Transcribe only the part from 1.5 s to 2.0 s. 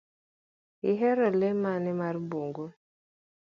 mane